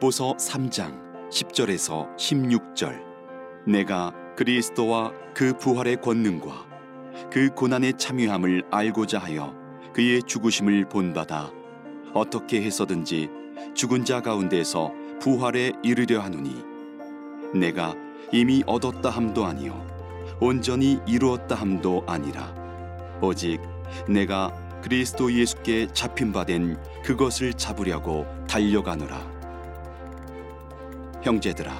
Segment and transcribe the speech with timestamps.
[0.00, 3.00] 빌립보서 3장 10절에서 16절.
[3.66, 6.66] 내가 그리스도와 그 부활의 권능과
[7.30, 9.54] 그 고난의 참여함을 알고자 하여
[9.92, 11.52] 그의 죽으심을 본받아
[12.14, 13.28] 어떻게 해서든지
[13.74, 16.64] 죽은 자 가운데서 부활에 이르려 하노니
[17.54, 17.94] 내가
[18.32, 19.86] 이미 얻었다 함도 아니요
[20.40, 22.52] 온전히 이루었다 함도 아니라.
[23.22, 23.60] 오직
[24.08, 24.50] 내가
[24.82, 29.29] 그리스도 예수께 잡힌 바 된 그것을 잡으려고 달려가노라
[31.22, 31.72] 형제들아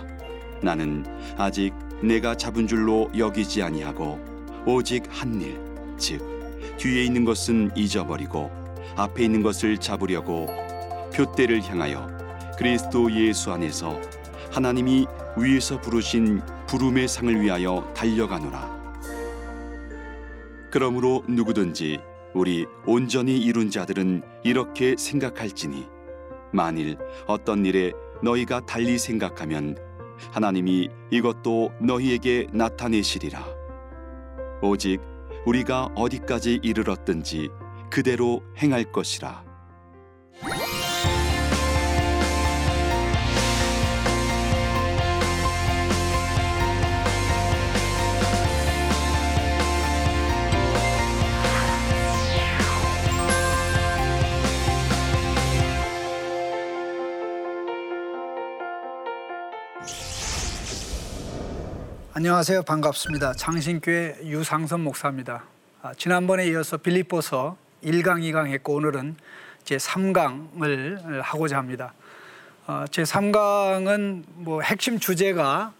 [0.62, 1.04] 나는
[1.36, 4.18] 아직 내가 잡은 줄로 여기지 아니하고
[4.66, 5.58] 오직 한 일
[6.00, 6.18] 즉
[6.78, 8.50] 뒤에 있는 것은 잊어버리고
[8.96, 10.46] 앞에 있는 것을 잡으려고
[11.14, 12.08] 표대를 향하여
[12.58, 14.00] 그리스도 예수 안에서
[14.50, 18.80] 하나님이 위에서 부르신 부름의 상을 위하여 달려가노라.
[20.70, 22.00] 그러므로 누구든지
[22.32, 25.86] 우리 온전히 이룬 자들은 이렇게 생각할지니
[26.52, 29.76] 만일 어떤 일에 너희가 달리 생각하면
[30.32, 33.44] 하나님이 이것도 너희에게 나타내시리라.
[34.62, 35.00] 오직
[35.46, 37.48] 우리가 어디까지 이르렀든지
[37.90, 39.49] 그대로 행할 것이라
[62.20, 62.64] 안녕하세요.
[62.64, 63.32] 반갑습니다.
[63.32, 65.44] 장신교회 유상선 목사입니다.
[65.80, 69.16] 아, 지난번에 이어서 빌립보서 1강, 2강 했고 오늘은
[69.64, 71.94] 제 3강을 하고자 합니다.
[72.66, 75.72] 어, 제 3강은 뭐 핵심 주제가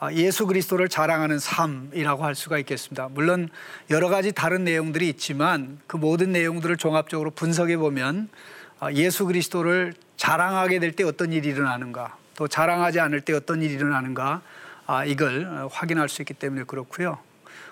[0.00, 3.08] 아, 예수 그리스도를 자랑하는 삶이라고 할 수가 있겠습니다.
[3.12, 3.48] 물론
[3.88, 8.30] 여러 가지 다른 내용들이 있지만 그 모든 내용들을 종합적으로 분석해 보면
[8.80, 13.74] 아, 예수 그리스도를 자랑하게 될 때 어떤 일이 일어나는가 또 자랑하지 않을 때 어떤 일이
[13.74, 14.42] 일어나는가
[14.86, 17.18] 아, 이걸 확인할 수 있기 때문에 그렇고요.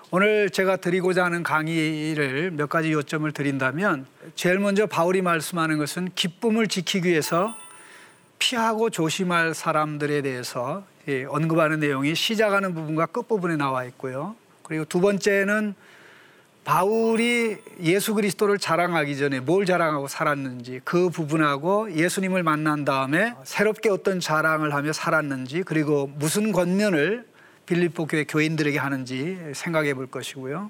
[0.09, 6.67] 오늘 제가 드리고자 하는 강의를 몇 가지 요점을 드린다면 제일 먼저 바울이 말씀하는 것은 기쁨을
[6.67, 7.55] 지키기 위해서
[8.39, 10.83] 피하고 조심할 사람들에 대해서
[11.29, 14.35] 언급하는 내용이 시작하는 부분과 끝부분에 나와 있고요.
[14.63, 15.75] 그리고 두 번째는
[16.63, 24.19] 바울이 예수 그리스도를 자랑하기 전에 뭘 자랑하고 살았는지 그 부분하고 예수님을 만난 다음에 새롭게 어떤
[24.19, 27.25] 자랑을 하며 살았는지 그리고 무슨 권면을
[27.65, 30.69] 빌립보 교회 교인들에게 하는지 생각해 볼 것이고요.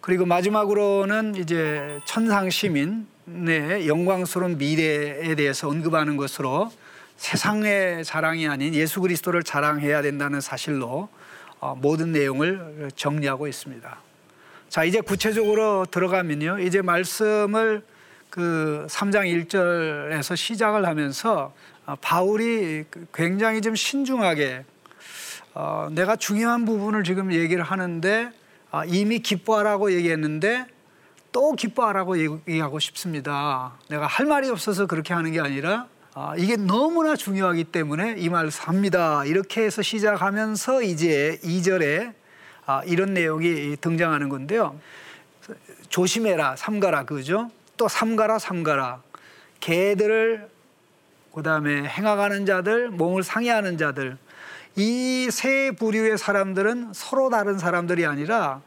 [0.00, 6.72] 그리고 마지막으로는 이제 천상 시민의 영광스러운 미래에 대해서 언급하는 것으로
[7.16, 11.08] 세상의 자랑이 아닌 예수 그리스도를 자랑해야 된다는 사실로
[11.60, 14.11] 어, 모든 내용을 정리하고 있습니다.
[14.72, 16.60] 자, 이제 구체적으로 들어가면요.
[16.60, 17.82] 이제 말씀을
[18.30, 21.52] 그 3장 1절에서 시작을 하면서
[21.84, 24.64] 어, 바울이 굉장히 좀 신중하게
[25.52, 28.30] 어, 내가 중요한 부분을 지금 얘기를 하는데
[28.70, 30.64] 어, 이미 기뻐하라고 얘기했는데
[31.32, 32.18] 또 기뻐하라고
[32.48, 33.74] 얘기하고 싶습니다.
[33.90, 38.48] 내가 할 말이 없어서 그렇게 하는 게 아니라 어, 이게 너무나 중요하기 때문에 이 말을
[38.48, 39.22] 합니다.
[39.26, 42.21] 이렇게 해서 시작하면서 이제 2절에
[42.66, 44.78] 아, 이런 내용이 등장하는 건데요.
[45.88, 47.50] 조심해라, 삼가라, 그죠?
[47.76, 49.02] 또 삼가라, 삼가라.
[49.60, 50.48] 개들을
[51.34, 54.16] 그다음에 행하가는 자들, 몸을 상해하는 자들.
[54.76, 58.60] 이 세 부류의 사람들은 서로 다른 사람들이 아니라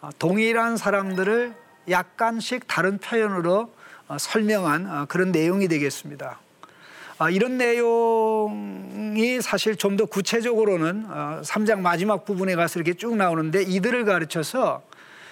[0.00, 1.54] 아, 동일한 사람들을
[1.90, 3.72] 약간씩 다른 표현으로
[4.08, 6.38] 어, 설명한 어, 그런 내용이 되겠습니다.
[7.24, 11.06] 아, 이런 내용이 사실 좀 더 구체적으로는
[11.42, 14.82] 3장 어, 마지막 부분에 가서 이렇게 쭉 나오는데 이들을 가르쳐서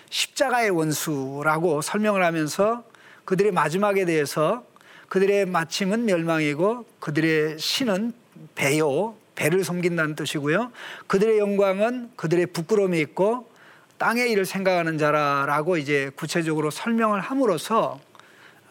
[0.08, 2.84] 십자가의 원수라고 설명을 하면서
[3.26, 4.64] 그들의 마지막에 대해서
[5.08, 8.12] 그들의 마침은 멸망이고 그들의 신은
[8.54, 10.72] 배요, 배를 섬긴다는 뜻이고요.
[11.08, 13.50] 그들의 영광은 그들의 부끄러움이 있고
[13.98, 18.00] 땅의 일을 생각하는 자라라고 이제 구체적으로 설명을 함으로써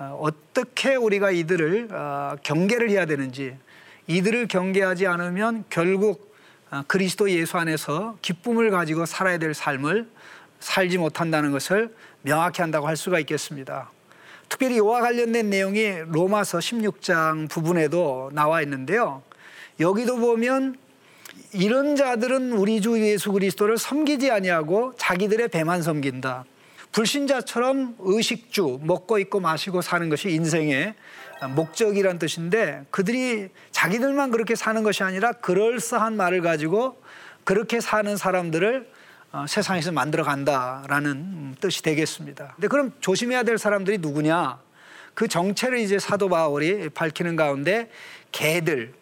[0.02, 3.56] 어, 어떻게 우리가 이들을 어, 경계를 해야 되는지
[4.08, 6.36] 이들을 경계하지 않으면 결국
[6.72, 10.10] 어, 그리스도 예수 안에서 기쁨을 가지고 살아야 될 삶을
[10.60, 11.94] 살지 못한다는 것을
[12.24, 13.92] 명확히 한다고 할 수가 있겠습니다.
[14.50, 19.22] 특별히 이와 관련된 내용이 로마서 16장 부분에도 나와 있는데요.
[19.80, 20.78] 여기도 보면
[21.54, 26.46] 이런 자들은 우리 주 예수 그리스도를 섬기지 아니하고 자기들의 배만 섬긴다.
[26.92, 30.94] 불신자처럼 의식주 먹고 있고 마시고 사는 것이 인생의
[31.56, 37.02] 목적이란 뜻인데 그들이 자기들만 그렇게 사는 것이 아니라 그럴싸한 말을 가지고
[37.44, 38.92] 그렇게 사는 사람들을
[39.34, 42.52] 어, 세상에서 만들어 간다라는 뜻이 되겠습니다.
[42.56, 44.60] 근데 그럼 조심해야 될 사람들이 누구냐?
[45.14, 47.90] 그 정체를 이제 사도 바울이 밝히는 가운데
[48.34, 48.94] 개들,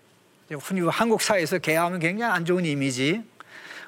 [0.52, 3.24] 흔히 한국 사회에서 개하면 굉장히 안 좋은 이미지.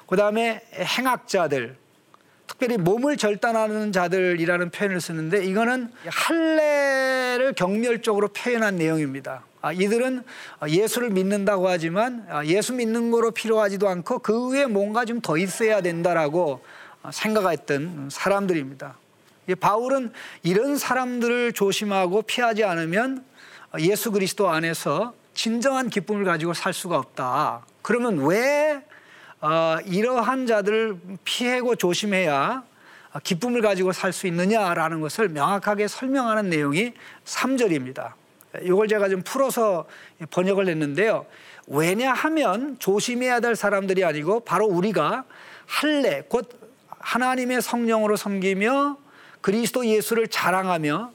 [0.08, 1.76] 그 다음에 행악자들,
[2.52, 9.42] 특별히 몸을 절단하는 자들이라는 표현을 쓰는데 이거는 할례를 경멸적으로 표현한 내용입니다.
[9.62, 10.22] 아, 이들은
[10.68, 15.80] 예수를 믿는다고 하지만 아, 예수 믿는 거로 필요하지도 않고 그 위에 뭔가 좀 더 있어야
[15.80, 16.62] 된다라고
[17.10, 18.96] 생각했던 사람들입니다.
[19.60, 20.12] 바울은
[20.42, 23.24] 이런 사람들을 조심하고 피하지 않으면
[23.78, 27.64] 예수 그리스도 안에서 진정한 기쁨을 가지고 살 수가 없다.
[27.82, 28.82] 그러면 왜
[29.42, 32.62] 어, 이러한 자들을 피하고 조심해야
[33.24, 36.92] 기쁨을 가지고 살 수 있느냐라는 것을 명확하게 설명하는 내용이
[37.24, 38.12] 3절입니다.
[38.62, 39.86] 이걸 제가 좀 풀어서
[40.30, 41.26] 번역을 했는데요.
[41.66, 45.24] 왜냐하면 조심해야 될 사람들이 아니고 바로 우리가
[45.66, 46.48] 할례 곧
[47.00, 48.96] 하나님의 성령으로 섬기며
[49.40, 51.12] 그리스도 예수를 자랑하며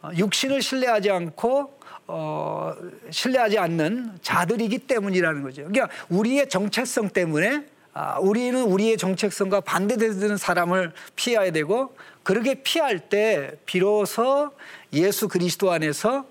[0.00, 2.74] 어, 육신을 신뢰하지 않고 어,
[3.10, 5.64] 신뢰하지 않는 자들이기 때문이라는 거죠.
[5.64, 13.52] 그러니까 우리의 정체성 때문에 아, 우리는 우리의 정체성과 반대되는 사람을 피해야 되고 그렇게 피할 때
[13.66, 14.50] 비로소
[14.92, 16.26] 예수 그리스도 안에서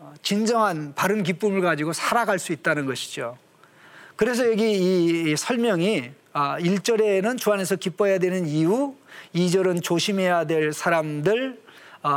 [0.00, 3.38] 어, 진정한 바른 기쁨을 가지고 살아갈 수 있다는 것이죠.
[4.16, 8.94] 그래서 여기 이 설명이 1절에는 아, 주 안에서 기뻐해야 되는 이유,
[9.34, 11.63] 2절은 조심해야 될 사람들, 아,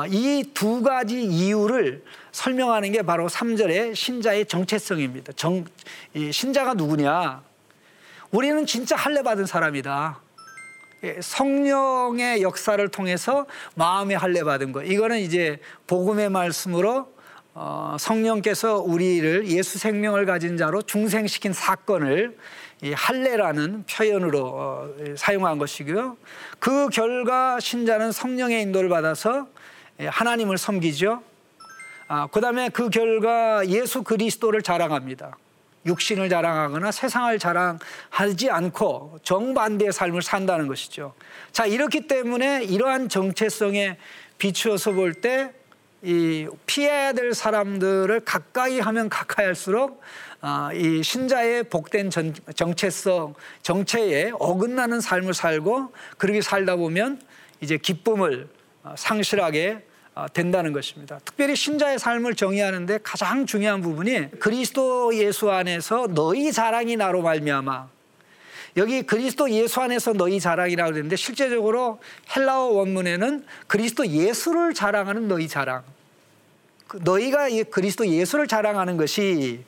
[0.10, 5.34] 이 두 가지 이유를 설명하는 게 바로 3절의 신자의 정체성입니다.
[5.34, 5.64] 정,
[6.32, 7.42] 신자가 누구냐?
[8.32, 10.20] 우리는 진짜 할례 받은 사람이다.
[11.04, 13.46] 예, 성령의 역사를 통해서
[13.76, 14.84] 마음에 할례 받은 거.
[14.84, 17.14] 이거는 이제 복음의 말씀으로
[17.54, 22.38] 어, 성령께서 우리를 예수 생명을 가진 자로 중생시킨 사건을
[22.84, 26.18] 이 할례라는 표현으로 어, 사용한 것이고요.
[26.60, 29.57] 그 결과 신자는 성령의 인도를 받아서 예,
[30.00, 31.24] 하나님을 섬기죠.
[32.08, 35.38] 아, 그 다음에 그 결과 예수 그리스도를 자랑합니다.
[35.86, 41.14] 육신을 자랑하거나 세상을 자랑하지 않고 정반대의 삶을 산다는 것이죠.
[41.52, 43.98] 자, 이렇기 때문에 이러한 정체성에
[44.38, 45.58] 비추어서 볼 때
[46.04, 50.02] 이 피해야 될 사람들을 가까이 하면 가까이 할수록
[50.42, 53.34] 아, 이 신자의 복된 전, 정체성,
[53.64, 57.20] 정체에 어긋나는 삶을 살고 그렇게 살다 보면
[57.62, 58.48] 이제 기쁨을
[58.84, 59.87] 어, 상실하게 어,
[60.34, 61.20] 된다는 것입니다.
[61.24, 67.90] 특별히 신자의 삶을 정의하는데 가장 중요한 부분이 그리스도 예수 안에서 너희 자랑이 나로 말미암아
[68.78, 72.00] 여기 그리스도 예수 안에서 너희 자랑이라고 그랬는데 실제적으로
[72.36, 75.84] 헬라어 원문에는 그리스도 예수를 자랑하는 너희 자랑.
[76.88, 79.64] 그 너희가 그리스도 예수를 자랑하는 것이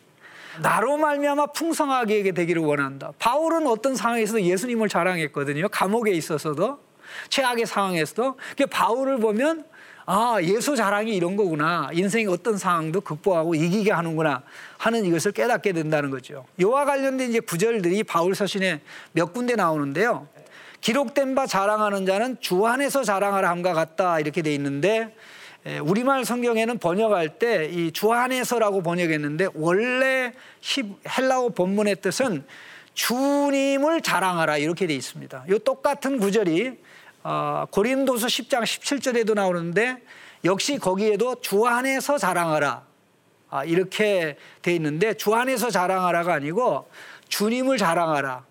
[0.61, 3.11] 나로 말미암아 풍성하게 되기를 원한다.
[3.17, 5.69] 바울은 어떤 상황에서도 예수님을 자랑했거든요.
[5.69, 6.79] 감옥에 있어서도
[7.29, 8.37] 최악의 상황에서도.
[8.69, 9.65] 바울을 보면
[10.11, 11.91] 아, 예수 자랑이 이런 거구나.
[11.93, 14.41] 인생의 어떤 상황도 극복하고 이기게 하는구나
[14.79, 16.45] 하는 이것을 깨닫게 된다는 거죠.
[16.57, 20.27] 이와 관련된 이제 구절들이 바울 서신에 몇 군데 나오는데요.
[20.81, 25.13] 기록된 바 자랑하는 자는 주 안에서 자랑하라 함과 같다 이렇게 돼 있는데
[25.83, 30.33] 우리말 성경에는 번역할 때 이 주 안에서라고 번역했는데 원래
[31.19, 32.45] 헬라어 본문의 뜻은
[32.95, 35.45] 주님을 자랑하라 이렇게 돼 있습니다.
[35.51, 36.79] 이 똑같은 구절이
[37.23, 39.97] 어, 고린도서 10장 17절에도 나오는데
[40.45, 42.83] 역시 거기에도 주 안에서 자랑하라.
[43.49, 46.89] 아, 이렇게 돼 있는데 주 안에서 자랑하라가 아니고
[47.27, 48.31] 주님을 자랑하라.
[48.31, 48.48] 아,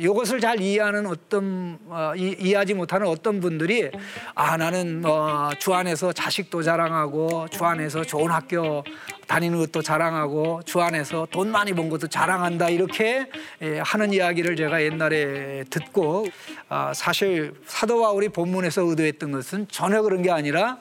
[0.00, 3.90] 이것을 잘 이해하는 어떤 어, 이, 해하지 못하는 어떤 분들이
[4.34, 8.82] 아 나는 어, 주 안에서 자식도 자랑하고 주 안에서 좋은 학교
[9.26, 13.28] 다니는 것도 자랑하고 주 안에서 돈 많이 번 것도 자랑한다 이렇게
[13.60, 16.28] 예, 하는 이야기를 제가 옛날에 듣고
[16.70, 20.78] 아, 사실 사도 바울이 본문에서 의도했던 것은 전혀 그런 게 아니라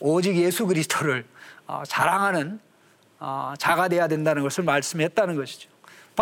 [0.00, 1.26] 오직 예수 그리스도를
[1.66, 2.60] 어, 자랑하는
[3.20, 5.68] 어, 자가 돼야 된다는 것을 말씀했다는 것이죠.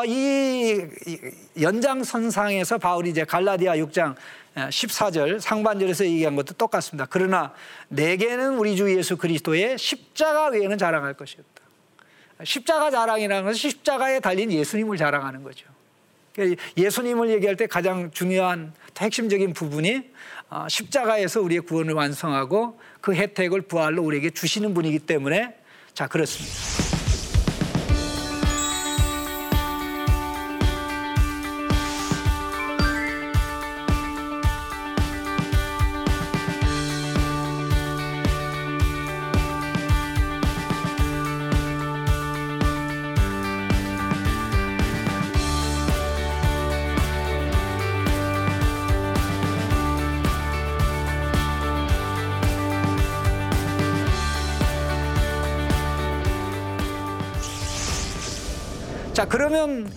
[0.04, 0.86] 이
[1.60, 4.14] 연장선상에서 바울이 이제 갈라디아 6장
[4.54, 7.06] 14절 상반절에서 얘기한 것도 똑같습니다.
[7.08, 7.52] 그러나
[7.88, 12.44] 내게는 우리 주 예수 그리스도의 십자가 외에는 자랑할 것이 없다.
[12.44, 15.66] 십자가 자랑이라는 것은 십자가에 달린 예수님을 자랑하는 거죠.
[16.34, 20.02] 그러니까 예수님을 얘기할 때 가장 중요한 핵심적인 부분이
[20.50, 25.54] 어, 십자가에서 우리의 구원을 완성하고 그 혜택을 부활로 우리에게 주시는 분이기 때문에
[25.94, 26.65] 자 그렇습니다.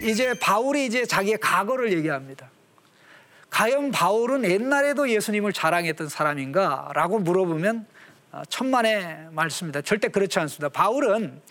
[0.09, 2.49] 이제 바울이 이제 자기의 과거를 얘기합니다.
[3.49, 6.91] 과연 바울은 옛날에도 예수님을 자랑했던 사람인가?
[6.93, 7.85] 라고 물어보면
[8.31, 9.81] 어, 천만의 말씀입니다.
[9.81, 10.69] 절대 그렇지 않습니다.
[10.69, 11.41] 바울은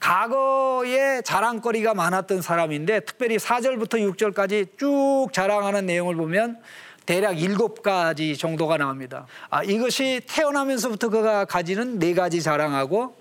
[0.00, 6.58] 과거에 자랑거리가 많았던 사람인데 특별히 4절부터 6절까지 쭉 자랑하는 내용을 보면
[7.06, 9.26] 대략 일곱 가지 정도가 나옵니다.
[9.48, 13.16] 아, 이것이 태어나면서부터 그가 가지는 네 가지 자랑하고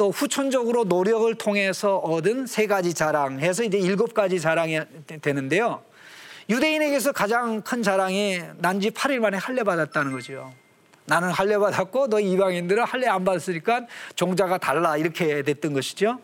[0.00, 4.80] 또 후천적으로 노력을 통해서 얻은 세 가지 자랑 해서 이제 일곱 가지 자랑이
[5.20, 5.82] 되는데요.
[6.48, 10.54] 유대인에게서 가장 큰 자랑이 난지 8일 만에 할례 받았다는 거죠.
[11.04, 16.18] 나는 할례 받았고 너 이방인들은 할례 안 받았으니까 종자가 달라 이렇게 됐던 것이죠.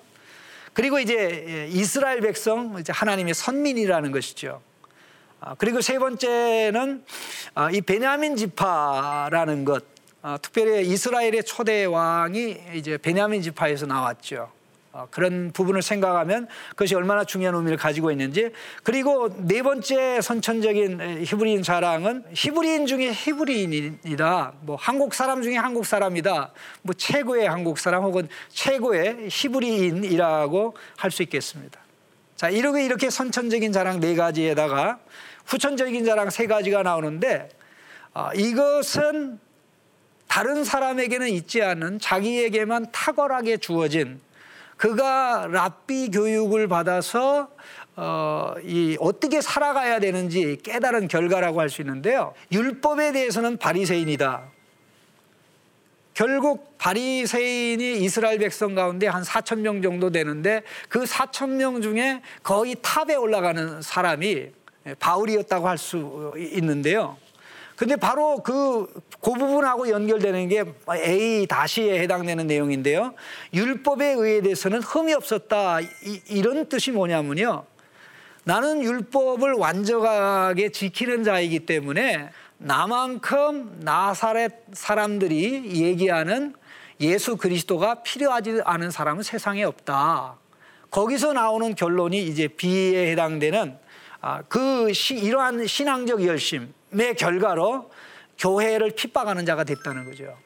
[0.73, 4.63] 그리고 이제 이스라엘 백성 이제 하나님의 선민이라는 것이죠.
[5.39, 7.05] 아, 그리고 세 번째는
[7.55, 9.96] 아, 이 베냐민 지파라는 것.
[10.29, 14.51] 아, 특별히 이스라엘의 초대 왕이 이제 베냐민 지파에서 나왔죠.
[15.13, 18.51] 그런 부분을 생각하면 그것이 얼마나 중요한 의미를 가지고 있는지
[18.83, 24.55] 그리고 네 번째 선천적인 히브리인 자랑은 히브리인 중에 히브리인이다.
[24.63, 26.51] 뭐 한국 사람 중에 한국 사람이다.
[26.83, 31.79] 뭐 최고의 한국 사람 혹은 최고의 히브리인이라고 할 수 있겠습니다.
[32.35, 34.99] 자 이렇게 이렇게 선천적인 자랑 네 가지에다가
[35.45, 37.49] 후천적인 자랑 세 가지가 나오는데
[38.13, 39.46] 어, 이것은
[40.37, 44.21] 다른 사람에게는 있지 않은 자기에게만 탁월하게 주어진
[44.77, 47.49] 그가 랍비 교육을 받아서
[47.95, 52.35] 어, 이 어떻게 살아가야 되는지 깨달은 결과라고 할 수 있는데요.
[52.53, 54.43] 율법에 대해서는 바리새인이다.
[56.13, 62.77] 결국 바리새인이 이스라엘 백성 가운데 한 4천 명 정도 되는데 그 4천 명 중에 거의
[62.83, 64.51] 탑에 올라가는 사람이
[64.99, 67.17] 바울이었다고 할 수 있는데요.
[67.77, 68.87] 근데 바로 그,
[69.21, 73.15] 그 부분하고 연결되는 게 A 다시에 해당되는 내용인데요.
[73.53, 75.81] 율법에 의해서는 흠이 없었다.
[75.81, 77.65] 이, 런 뜻이 뭐냐면요.
[78.45, 86.55] 나는 율법을 완전하게 지키는 자이기 때문에 나만큼 나사렛 사람들이 얘기하는
[87.01, 90.37] 예수 그리스도가 필요하지 않은 사람은 세상에 없다.
[90.91, 93.77] 거기서 나오는 결론이 이제 B에 해당되는
[94.23, 97.91] 아, 그 이러한 신앙적 열심 의 결과로
[98.39, 100.37] 교회를 핍박하는 자가 됐다는 거죠.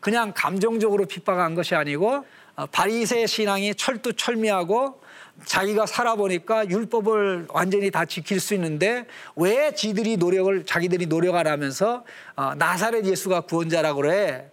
[0.00, 2.24] 그냥 감정적으로 핍박한 것이 아니고
[2.56, 5.00] 어, 바리새 신앙이 철두철미하고
[5.44, 9.06] 자기가 살아보니까 율법을 완전히 다 지킬 수 있는데
[9.36, 12.04] 왜 지들이 노력을 자기들이 노력 안 하면서
[12.34, 14.50] 어, 나사렛 예수가 구원자라고 그래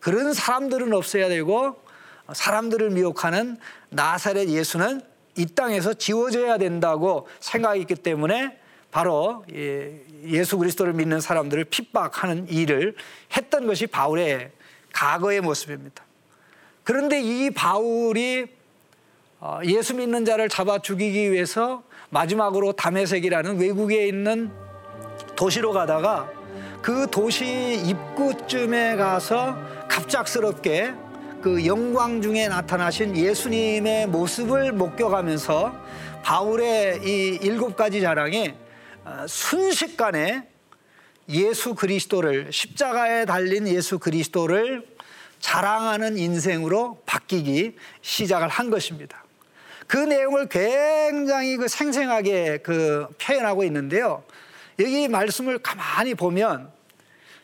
[0.00, 1.82] 그런 사람들은 없어야 되고
[2.32, 3.58] 사람들을 미혹하는
[3.90, 5.00] 나사렛 예수는
[5.36, 8.58] 이 땅에서 지워져야 된다고 생각했기 때문에
[8.94, 9.44] 바로
[10.24, 12.94] 예수 그리스도를 믿는 사람들을 핍박하는 일을
[13.36, 14.52] 했던 것이 바울의
[14.92, 16.04] 과거의 모습입니다.
[16.84, 18.46] 그런데 이 바울이
[19.40, 24.52] 어, 예수 믿는 자를 잡아 죽이기 위해서 마지막으로 다메섹이라는 외국에 있는
[25.34, 26.30] 도시로 가다가
[26.80, 29.58] 그 도시 입구쯤에 가서
[29.88, 30.94] 갑작스럽게
[31.42, 35.74] 그 영광 중에 나타나신 예수님의 모습을 목격하면서
[36.22, 38.63] 바울의 이 일곱 가지 자랑이 어,
[39.26, 40.48] 순식간에
[41.28, 44.86] 예수 그리스도를 십자가에 달린 예수 그리스도를
[45.40, 49.24] 자랑하는 인생으로 바뀌기 시작을 한 것입니다.
[49.86, 54.24] 그 내용을 굉장히 그 생생하게 그 표현하고 있는데요.
[54.78, 56.72] 여기 말씀을 가만히 보면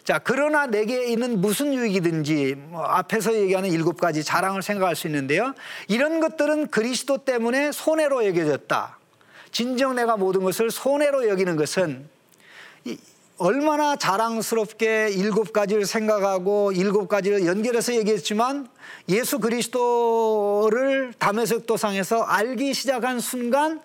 [0.02, 5.54] 자, 그러나 내게 있는 무슨 유익이든지 뭐 앞에서 얘기하는 일곱 가지 자랑을 생각할 수 있는데요.
[5.88, 8.99] 이런 것들은 그리스도 때문에 손해로 여겨졌다.
[9.52, 12.08] 진정 내가 모든 것을 손해로 여기는 것은
[13.38, 18.68] 얼마나 자랑스럽게 일곱 가지를 생각하고 일곱 가지를 연결해서 얘기했지만
[19.08, 23.80] 예수 그리스도를 담에색 도상에서 알기 시작한 순간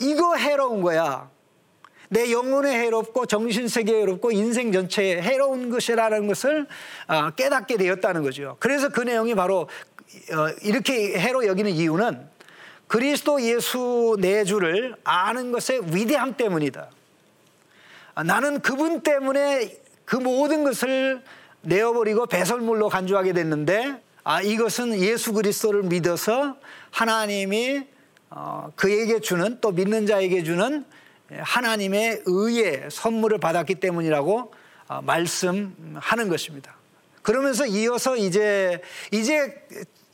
[0.00, 1.30] 이거 해로운 거야.
[2.08, 6.66] 내 영혼에 해롭고 정신세계에 해롭고 인생 전체에 해로운 것이라는 것을
[7.06, 8.56] 아, 깨닫게 되었다는 거죠.
[8.58, 9.68] 그래서 그 내용이 바로
[10.32, 12.28] 어, 이렇게 해로 여기는 이유는
[12.88, 16.90] 그리스도 예수 내 주를 아는 것의 위대함 때문이다.
[18.14, 21.22] 아, 나는 그분 때문에 그 모든 것을
[21.62, 26.56] 내어버리고 배설물로 간주하게 됐는데 아, 이것은 예수 그리스도를 믿어서
[26.90, 27.86] 하나님이
[28.30, 30.84] 어, 그에게 주는 또 믿는 자에게 주는
[31.30, 34.52] 하나님의 의의 선물을 받았기 때문이라고
[34.88, 36.74] 어, 말씀하는 것입니다.
[37.22, 38.80] 그러면서 이어서 이제
[39.12, 39.54] 이제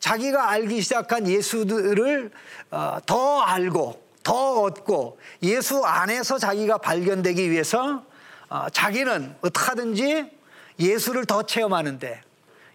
[0.05, 2.31] 자기가 알기 시작한 예수들을
[2.71, 8.05] 어, 더 알고 더 얻고 예수 안에서 자기가 발견되기 위해서
[8.51, 10.31] 어, 자기는 어떻게든지
[10.79, 12.21] 예수를 더 체험하는데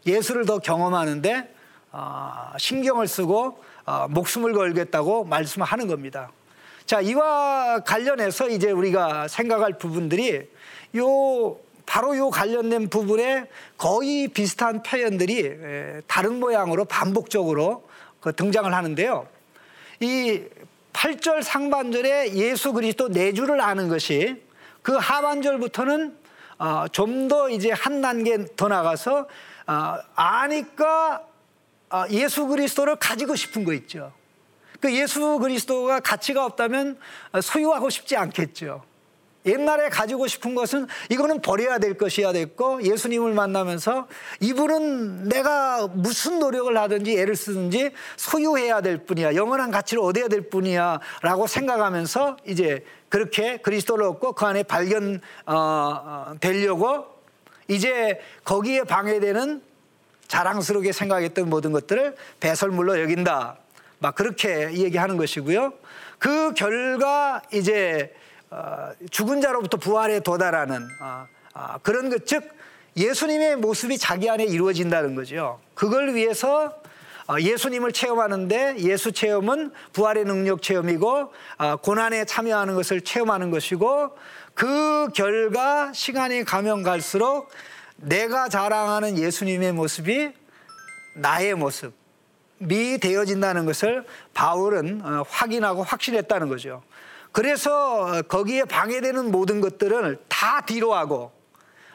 [0.07, 1.53] 예수를 더 경험하는데
[2.57, 6.31] 신경을 쓰고 어, 목숨을 걸겠다고 말씀하는 겁니다.
[6.87, 10.49] 자, 이와 관련해서 이제 우리가 생각할 부분들이
[10.97, 11.57] 요
[11.89, 19.27] 바로 요 관련된 부분에 거의 비슷한 표현들이 다른 모양으로 반복적으로 그 등장을 하는데요.
[19.99, 20.43] 이
[20.93, 24.39] 8절 상반절에 예수 그리스도 내주를 아는 것이
[24.83, 26.15] 그 하반절부터는
[26.59, 29.27] 어, 좀더 이제 한 단계 더 나가서
[29.65, 31.23] 어, 아니까
[31.89, 34.13] 어, 예수 그리스도를 가지고 싶은 거 있죠.
[34.79, 36.99] 그 예수 그리스도가 가치가 없다면
[37.41, 38.83] 소유하고 싶지 않겠죠.
[39.45, 44.07] 옛날에 가지고 싶은 것은 이거는 버려야 될 것이야 됐고 예수님을 만나면서
[44.41, 49.35] 이분은 내가 무슨 노력을 하든지 애를 쓰든지 소유해야 될 뿐이야.
[49.35, 55.53] 영원한 가치를 얻어야 될 뿐이야 라고 생각하면서 이제 그렇게 그리스도를 얻고 그 안에 발견 어,
[55.55, 57.05] 어, 되려고
[57.67, 59.61] 이제 거기에 방해되는
[60.27, 63.57] 자랑스럽게 생각했던 모든 것들을 배설물로 여긴다.
[63.99, 65.73] 막 그렇게 얘기하는 것이고요.
[66.19, 68.27] 그 결과 이제 어,
[69.11, 72.43] 죽은 자로부터 부활에 도달하는 어, 어, 그런 것, 즉
[72.97, 75.59] 예수님의 모습이 자기 안에 이루어진다는 거죠.
[75.73, 76.81] 그걸 위해서
[77.39, 81.31] 예수님을 체험하는데 예수 체험은 부활의 능력 체험이고
[81.81, 84.17] 고난에 참여하는 것을 체험하는 것이고
[84.55, 87.49] 그 결과 시간이 가면 갈수록
[87.97, 90.31] 내가 자랑하는 예수님의 모습이
[91.13, 96.81] 나의 모습이 되어진다는 것을 바울은 확인하고 확신했다는 거죠.
[97.39, 101.31] 그래서 거기에 방해되는 모든 것들을 다 뒤로 하고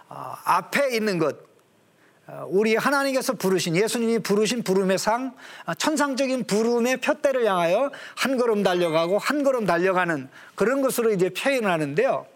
[0.09, 1.37] 어, 앞에 있는 것
[2.26, 8.62] 어, 우리 하나님께서 부르신 예수님이 부르신 부름의 상 어, 천상적인 부름의 표대를 향하여 한 걸음
[8.62, 12.26] 달려가고 한 걸음 달려가는 그런 것으로 이제 표현을 하는데요.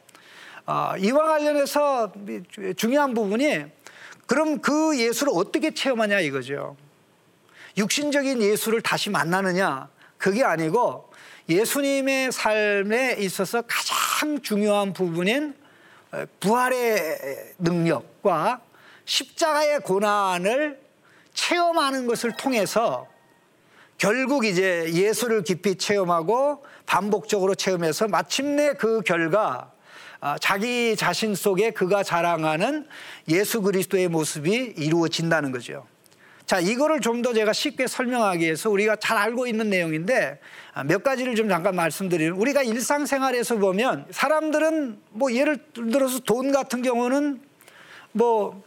[0.99, 2.13] 이와 관련해서
[2.77, 3.65] 중요한 부분이
[4.27, 6.77] 그럼 그 예수를 어떻게 체험하냐 이거죠.
[7.79, 11.08] 육신적인 예수를 다시 만나느냐 그게 아니고
[11.49, 15.55] 예수님의 삶에 있어서 가장 중요한 부분인
[16.41, 18.61] 부활의 능력과
[19.05, 20.79] 십자가의 고난을
[21.33, 23.07] 체험하는 것을 통해서
[23.97, 29.73] 결국 이제 예수를 깊이 체험하고 반복적으로 체험해서 마침내 그 결과
[30.21, 32.89] 아, 자기 자신 속에 그가 자랑하는
[33.29, 35.87] 예수 그리스도의 모습이 이루어진다는 거죠.
[36.49, 40.39] 자, 이거를 좀 더 제가 쉽게 설명하기 위해서 우리가 잘 알고 있는 내용인데
[40.73, 46.81] 아, 몇 가지를 좀 잠깐 말씀드리면 우리가 일상생활에서 보면 사람들은 뭐 예를 들어서 돈 같은
[46.81, 47.43] 경우는
[48.13, 48.63] 뭐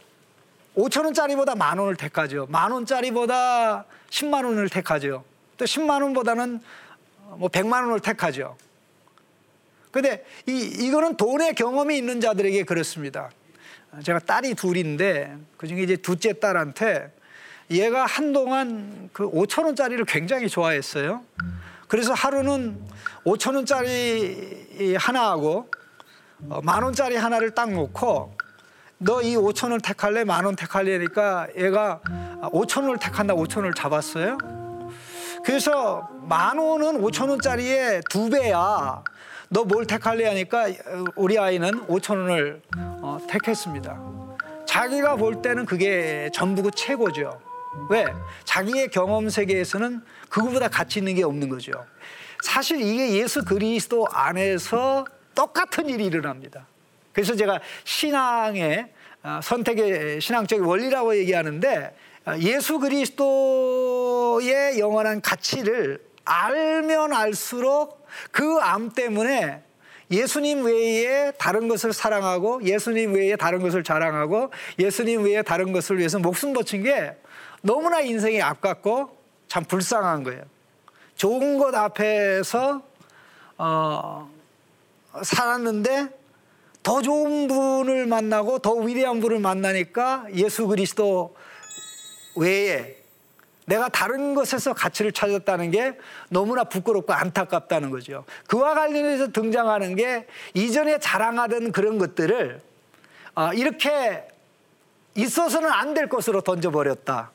[0.76, 2.46] 5천 원짜리보다 만 원을 택하죠.
[2.50, 5.24] 만 원짜리보다 10만 원을 택하죠.
[5.56, 6.60] 또 10만 원보다는
[7.36, 8.56] 뭐 100만 원을 택하죠.
[9.90, 13.30] 근데 이, 이거는 돈의 경험이 있는 자들에게 그렇습니다.
[14.04, 17.10] 제가 딸이 둘인데 그중에 이제 둘째 딸한테
[17.70, 21.22] 얘가 한동안 그 5천 원짜리를 굉장히 좋아했어요.
[21.88, 22.78] 그래서 하루는
[23.24, 25.68] 5천 원짜리 하나하고
[26.48, 28.36] 어, 만 원짜리 하나를 딱 놓고
[28.98, 30.24] 너 이 5천 원 택할래?
[30.24, 32.00] 만 원 택할래니까 얘가
[32.42, 34.38] 5천 원을 택한다 5천 원을 잡았어요.
[35.44, 39.02] 그래서 만 원은 5천 원짜리의 두 배야.
[39.48, 40.66] 너 뭘 택할래 하니까
[41.16, 44.00] 우리 아이는 5천 원을 어, 택했습니다.
[44.66, 47.38] 자기가 볼 때는 그게 전부고 최고죠.
[47.88, 48.06] 왜?
[48.44, 51.72] 자기의 경험 세계에서는 그거보다 가치 있는 게 없는 거죠.
[52.42, 56.66] 사실 이게 예수 그리스도 안에서 똑같은 일이 일어납니다.
[57.12, 58.88] 그래서 제가 신앙의
[59.22, 61.94] 어, 선택의 신앙적인 원리라고 얘기하는데
[62.26, 69.62] 어, 예수 그리스도의 영원한 가치를 알면 알수록 그 암 때문에
[70.10, 76.18] 예수님 외에 다른 것을 사랑하고 예수님 외에 다른 것을 자랑하고 예수님 외에 다른 것을 위해서
[76.18, 77.16] 목숨 버친 게
[77.62, 79.16] 너무나 인생이 아깝고
[79.48, 80.42] 참 불쌍한 거예요.
[81.14, 82.82] 좋은 것 앞에서
[83.58, 84.30] 어,
[85.22, 86.08] 살았는데
[86.82, 91.36] 더 좋은 분을 만나고 더 위대한 분을 만나니까 예수 그리스도
[92.36, 92.96] 외에
[93.66, 95.96] 내가 다른 것에서 가치를 찾았다는 게
[96.28, 98.24] 너무나 부끄럽고 안타깝다는 거죠.
[98.48, 102.60] 그와 관련해서 등장하는 게 이전에 자랑하던 그런 것들을
[103.36, 104.26] 어, 이렇게
[105.14, 107.30] 있어서는 안 될 것으로 던져버렸다.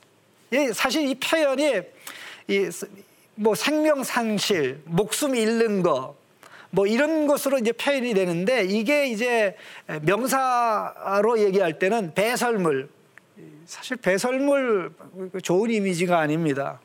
[0.74, 1.82] 사실 이 표현이
[3.36, 6.16] 뭐 생명 상실, 목숨 잃는 거,
[6.70, 9.56] 뭐 이런 것으로 이제 표현이 되는데 이게 이제
[10.02, 12.90] 명사로 얘기할 때는 배설물.
[13.66, 14.94] 사실 배설물
[15.44, 16.80] 좋은 이미지가 아닙니다.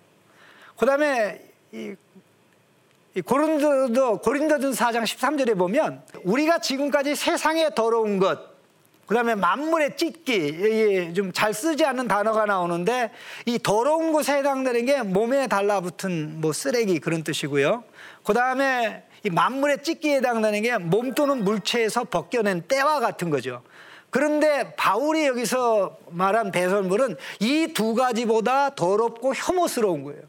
[0.77, 1.41] 그 다음에
[1.73, 1.95] 이,
[3.15, 8.52] 이 고린도도 고린도전 4장 13절에 보면 우리가 지금까지 세상에 더러운 것,
[9.13, 13.11] 그다음에 만물의 찢기 좀 잘 쓰지 않는 단어가 나오는데
[13.47, 17.85] 이 더러운 곳에 해당되는 게 몸에 달라붙은 뭐 쓰레기 그런 뜻이고요.
[18.25, 23.63] 그다음에 이 만물의 찢기에 해당되는 게 몸 또는 물체에서 벗겨낸 때와 같은 거죠.
[24.11, 30.23] 그런데 바울이 여기서 말한 배설물은 이 두 가지보다 더럽고 혐오스러운 거예요.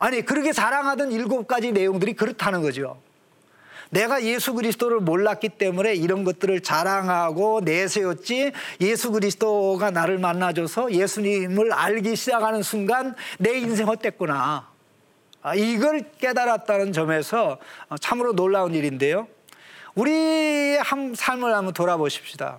[0.00, 2.98] 아니 그렇게 자랑하던 일곱 가지 내용들이 그렇다는 거죠.
[3.90, 12.16] 내가 예수 그리스도를 몰랐기 때문에 이런 것들을 자랑하고 내세웠지 예수 그리스도가 나를 만나줘서 예수님을 알기
[12.16, 14.68] 시작하는 순간 내 인생 헛됐구나.
[15.42, 17.58] 아, 이걸 깨달았다는 점에서
[18.00, 19.28] 참으로 놀라운 일인데요.
[19.94, 20.80] 우리의
[21.14, 22.58] 삶을 한번 돌아보십시다.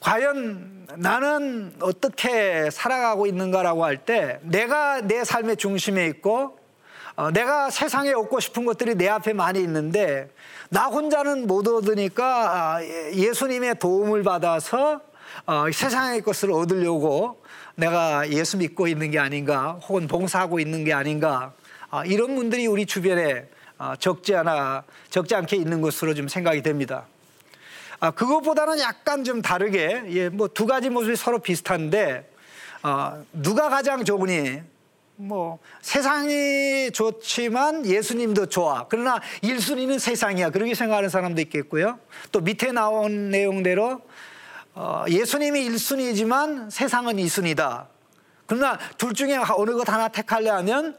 [0.00, 6.57] 과연 나는 어떻게 살아가고 있는가라고 할 때 내가 내 삶의 중심에 있고
[7.18, 10.30] 어, 내가 세상에 얻고 싶은 것들이 내 앞에 많이 있는데
[10.68, 15.00] 나 혼자는 못 얻으니까 아, 예수님의 도움을 받아서
[15.44, 17.42] 어, 세상의 것을 얻으려고
[17.74, 21.54] 내가 예수 믿고 있는 게 아닌가 혹은 봉사하고 있는 게 아닌가
[21.90, 27.06] 아, 이런 분들이 우리 주변에 아, 적지 않아 적지 않게 있는 것으로 좀 생각이 됩니다.
[27.98, 32.30] 아, 그것보다는 약간 좀 다르게 예, 뭐 두 가지 모습이 서로 비슷한데
[32.84, 34.62] 어, 누가 가장 좋으니
[35.20, 38.86] 뭐 세상이 좋지만 예수님도 좋아.
[38.88, 40.50] 그러나 1순위는 세상이야.
[40.50, 41.98] 그렇게 생각하는 사람도 있겠고요.
[42.30, 44.00] 또 밑에 나온 내용대로
[44.74, 47.86] 어, 예수님이 1순위지만 세상은 2순위다.
[48.46, 50.96] 그러나 둘 중에 어느 것 하나 택할래 하면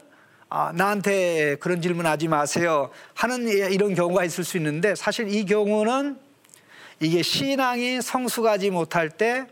[0.50, 2.90] 아, 나한테 그런 질문 하지 마세요.
[3.14, 6.18] 하는 이런 경우가 있을 수 있는데 사실 이 경우는
[7.00, 9.46] 이게 신앙이 성숙하지 못할 때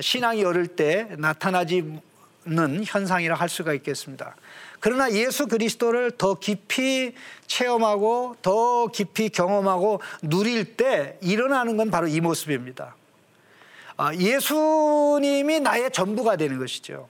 [0.00, 2.00] 신앙이 어릴 때 나타나지
[2.44, 4.34] 는 현상이라 할 수가 있겠습니다.
[4.80, 7.14] 그러나 예수 그리스도를 더 깊이
[7.46, 12.96] 체험하고 더 깊이 경험하고 누릴 때 일어나는 건 바로 이 모습입니다.
[13.96, 17.08] 아, 예수님이 나의 전부가 되는 것이죠.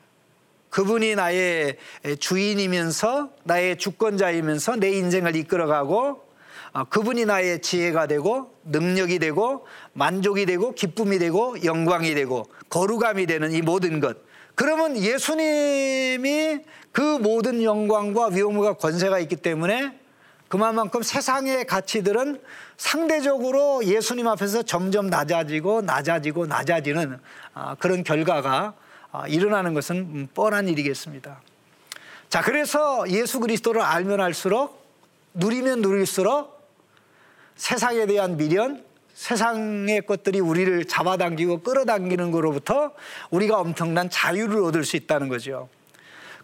[0.69, 1.79] 그분이 나의
[2.19, 6.33] 주인이면서 나의 주권자이면서 내 인생을 이끌어가고
[6.75, 13.53] 아, 그분이 나의 지혜가 되고 능력이 되고 만족이 되고 기쁨이 되고 영광이 되고 거룩함이 되는
[13.53, 14.19] 이 모든 것
[14.55, 16.61] 그러면 예수님이
[16.93, 19.99] 그 모든 영광과 위험과 권세가 있기 때문에
[20.49, 22.43] 그만큼 세상의 가치들은
[22.77, 27.19] 상대적으로 예수님 앞에서 점점 낮아지고 낮아지고 낮아지는
[27.55, 28.75] 아, 그런 결과가
[29.13, 31.41] 아, 일어나는 것은 뻔한 일이겠습니다.
[32.29, 34.87] 자, 그래서 예수 그리스도를 알면 알수록
[35.35, 36.61] 누리면 누릴수록
[37.57, 42.93] 세상에 대한 미련, 세상의 것들이 우리를 잡아당기고 끌어당기는 것로부터
[43.31, 45.69] 우리가 엄청난 자유를 얻을 수 있다는 거죠.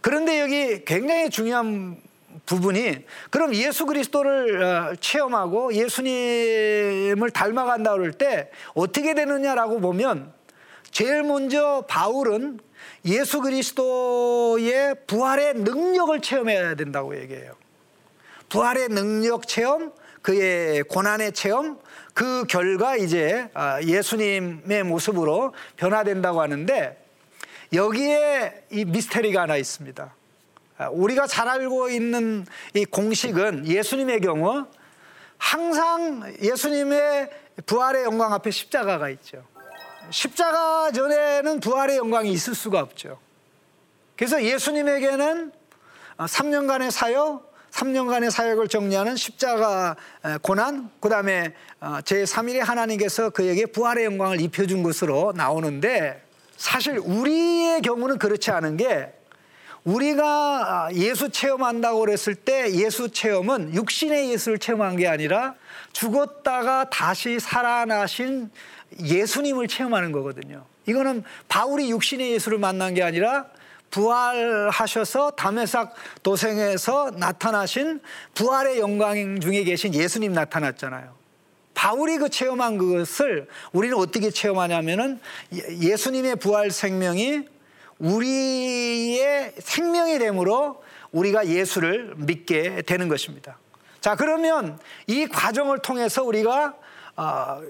[0.01, 2.01] 그런데 여기 굉장히 중요한
[2.47, 10.33] 부분이 그럼 예수 그리스도를 어, 체험하고 예수님을 닮아간다 그럴 때 어떻게 되느냐라고 보면
[10.91, 12.61] 제일 먼저 바울은
[13.05, 17.53] 예수 그리스도의 부활의 능력을 체험해야 된다고 얘기해요.
[18.49, 21.79] 부활의 능력 체험, 그의 고난의 체험,
[22.19, 27.01] 그 결과 이제 아, 예수님의 모습으로 변화된다고 하는데
[27.73, 30.13] 여기에 이 미스테리가 하나 있습니다.
[30.79, 34.67] 아, 우리가 잘 알고 있는 이 공식은 예수님의 경우
[35.37, 37.31] 항상 예수님의
[37.67, 39.45] 부활의 영광 앞에 십자가가 있죠.
[40.11, 43.21] 십자가 전에는 부활의 영광이 있을 수가 없죠.
[44.17, 45.53] 그래서 예수님에게는
[46.17, 47.48] 3년간의 사역,
[47.79, 49.97] 3년간의 사역을 정리하는 십자가
[50.43, 56.23] 고난, 그 다음에 어, 제3일에 하나님께서 그에게 부활의 영광을 입혀준 것으로 나오는데
[56.57, 59.13] 사실 우리의 경우는 그렇지 않은 게
[59.85, 65.55] 우리가 아, 예수 체험한다고 그랬을 때 예수 체험은 육신의 예수를 체험한 게 아니라
[65.93, 68.51] 죽었다가 다시 살아나신
[69.01, 70.65] 예수님을 체험하는 거거든요.
[70.87, 73.47] 이거는 바울이 육신의 예수를 만난 게 아니라
[73.91, 78.01] 부활하셔서 담에삭 도생에서 나타나신
[78.35, 81.17] 부활의 영광 중에 계신 예수님 나타났잖아요.
[81.75, 85.21] 바울이 그 체험한 그것을 우리는 어떻게 체험하냐면은
[85.55, 87.47] 예, 예수님의 부활 생명이
[87.99, 93.59] 우리의 생명이 되므로 우리가 예수를 믿게 되는 것입니다.
[94.01, 96.75] 자, 그러면 이 과정을 통해서 우리가
[97.17, 97.61] 어,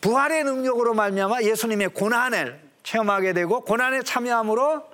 [0.00, 4.89] 부활의 능력으로 말미암아 예수님의 고난을 체험하게 되고 고난에 참여함으로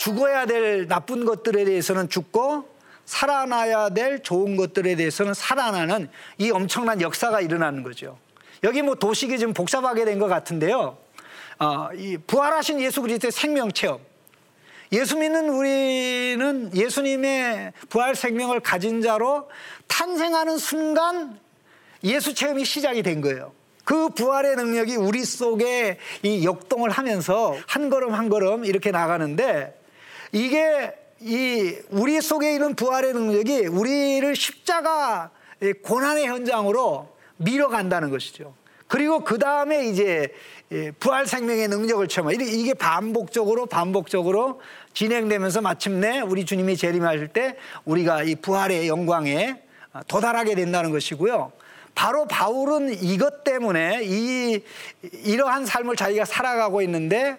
[0.00, 2.66] 죽어야 될 나쁜 것들에 대해서는 죽고
[3.04, 6.08] 살아나야 될 좋은 것들에 대해서는 살아나는
[6.38, 8.18] 이 엄청난 역사가 일어나는 거죠.
[8.64, 10.96] 여기 뭐 도식이 좀 복잡하게 된 것 같은데요.
[11.58, 14.00] 어, 이 부활하신 예수 그리스도의 생명 체험.
[14.90, 19.50] 예수 믿는 우리는 예수님의 부활 생명을 가진 자로
[19.86, 21.38] 탄생하는 순간
[22.04, 23.52] 예수 체험이 시작이 된 거예요.
[23.84, 29.78] 그 부활의 능력이 우리 속에 이 역동을 하면서 한 걸음 한 걸음 이렇게 나가는데
[30.32, 35.30] 이게 이 우리 속에 있는 부활의 능력이 우리를 십자가
[35.82, 38.54] 고난의 현장으로 밀어간다는 것이죠.
[38.86, 40.32] 그리고 그 다음에 이제
[40.98, 44.60] 부활 생명의 능력을 체험하 이게 반복적으로 반복적으로
[44.94, 49.62] 진행되면서 마침내 우리 주님이 재림하실 때 우리가 이 부활의 영광에
[50.08, 51.52] 도달하게 된다는 것이고요.
[51.94, 54.60] 바로 바울은 이것 때문에 이
[55.24, 57.36] 이러한 삶을 자기가 살아가고 있는데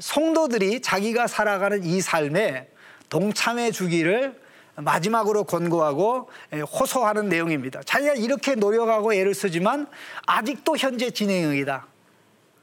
[0.00, 2.68] 성도들이 자기가 살아가는 이 삶에
[3.08, 4.40] 동참해 주기를
[4.76, 7.82] 마지막으로 권고하고 호소하는 내용입니다.
[7.84, 9.86] 자기가 이렇게 노력하고 애를 쓰지만
[10.26, 11.86] 아직도 현재 진행형이다.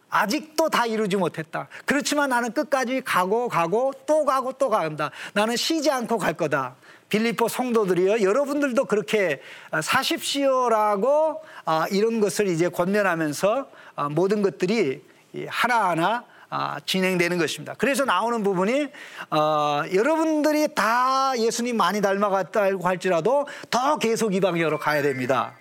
[0.09, 1.67] 아직도 다 이루지 못했다.
[1.85, 5.11] 그렇지만 나는 끝까지 가고 가고 또 가고 또 간다.
[5.33, 6.75] 나는 쉬지 않고 갈 거다.
[7.09, 8.21] 빌리포 성도들이요.
[8.21, 9.41] 여러분들도 그렇게
[9.81, 15.03] 사십시오라고 아, 이런 것을 이제 권면하면서 아, 모든 것들이
[15.47, 16.23] 하나하나 아,
[16.85, 17.73] 진행되는 것입니다.
[17.77, 18.87] 그래서 나오는 부분이
[19.31, 25.55] 어, 여러분들이 다 예수님 많이 닮아갔다고 할지라도 더 계속 이방인으로 가야 됩니다.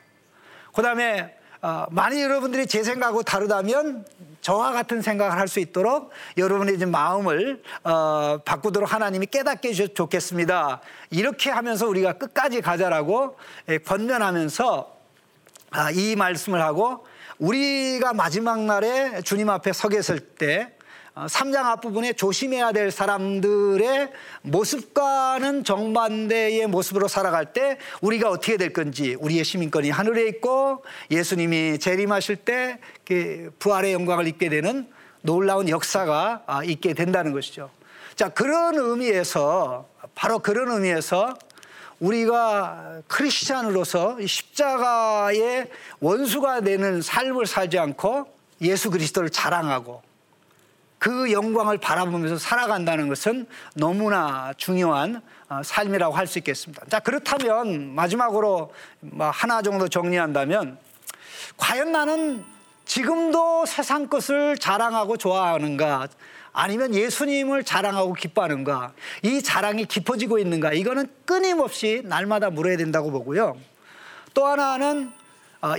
[0.72, 4.04] 그 다음에 어, 만약 여러분들이 제 생각하고 다르다면
[4.42, 10.82] 저와 같은 생각을 할 수 있도록 여러분의 마음을 어, 바꾸도록 하나님이 깨닫게 해주셔서 좋겠습니다.
[11.10, 13.38] 이렇게 하면서 우리가 끝까지 가자라고
[13.70, 14.94] 예, 권면하면서
[15.70, 17.06] 아, 이 말씀을 하고
[17.38, 20.73] 우리가 마지막 날에 주님 앞에 서 계실 때
[21.14, 24.10] 3장 어, 앞부분에 조심해야 될 사람들의
[24.42, 32.36] 모습과는 정반대의 모습으로 살아갈 때 우리가 어떻게 될 건지 우리의 시민권이 하늘에 있고 예수님이 재림하실
[32.36, 32.80] 때
[33.60, 34.88] 부활의 영광을 입게 되는
[35.22, 37.70] 놀라운 역사가 아, 있게 된다는 것이죠.
[38.16, 41.34] 자, 그런 의미에서 바로 그런 의미에서
[42.00, 48.26] 우리가 크리스찬으로서 십자가의 원수가 되는 삶을 살지 않고
[48.62, 50.02] 예수 그리스도를 자랑하고
[51.04, 56.82] 그 영광을 바라보면서 살아간다는 것은 너무나 중요한 어, 삶이라고 할 수 있겠습니다.
[56.88, 60.78] 자, 그렇다면 마지막으로 뭐 하나 정도 정리한다면
[61.58, 62.42] 과연 나는
[62.86, 66.08] 지금도 세상 것을 자랑하고 좋아하는가
[66.54, 73.58] 아니면 예수님을 자랑하고 기뻐하는가 이 자랑이 깊어지고 있는가 이거는 끊임없이 날마다 물어야 된다고 보고요.
[74.32, 75.23] 또 하나는 아,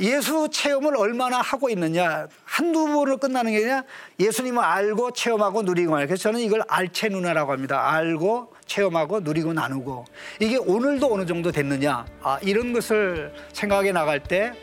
[0.01, 2.27] 예수 체험을 얼마나 하고 있느냐.
[2.43, 3.83] 한두 번으로 끝나는 게 아니라
[4.19, 7.91] 예수님을 알고 체험하고 누리고 말 그래서 저는 이걸 알체 누나라고 합니다.
[7.91, 10.05] 알고 체험하고 누리고 나누고.
[10.39, 12.05] 이게 오늘도 어느 정도 됐느냐.
[12.21, 14.53] 아, 이런 것을 생각해 나갈 때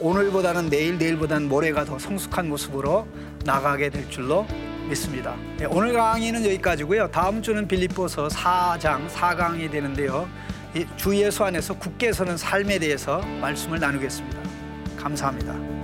[0.00, 3.06] 오늘보다는 내일 내일보다는 모레가 더 성숙한 모습으로
[3.44, 4.46] 나가게 될 줄로
[4.88, 5.36] 믿습니다.
[5.58, 7.10] 네, 오늘 강의는 여기까지고요.
[7.10, 10.28] 다음 주는 빌립보서 4장 4강이 되는데요.
[10.96, 14.43] 주 예수 안에서 굳게 서는 삶에 대해서 말씀을 나누겠습니다.
[15.04, 15.83] 감사합니다.